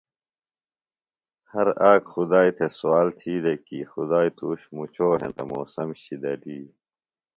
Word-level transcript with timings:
ہر 1.51 1.67
آک 1.91 2.03
خُدائی 2.13 2.51
تھےۡ 2.57 2.71
سوال 2.77 3.07
تھی 3.19 3.33
دےۡ 3.43 3.59
کی 3.65 3.79
خُدائی 3.91 4.29
تُوش 4.37 4.61
مُچو 4.75 5.07
ہینتہ 5.21 5.43
موسم 5.49 5.89
شِدلیۡ۔ 6.01 6.67